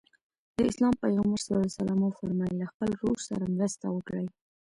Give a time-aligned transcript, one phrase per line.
[0.55, 1.47] د اسلام پیغمبر ص
[2.07, 4.25] وفرمایل له خپل ورور سره مرسته وکړئ.